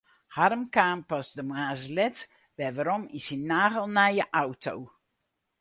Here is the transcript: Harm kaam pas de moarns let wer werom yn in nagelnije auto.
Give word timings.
Harm 0.35 0.61
kaam 0.77 0.99
pas 1.11 1.27
de 1.37 1.43
moarns 1.49 1.83
let 1.97 2.17
wer 2.57 2.73
werom 2.77 3.03
yn 3.17 3.25
in 3.35 3.41
nagelnije 3.49 4.23
auto. 4.41 4.73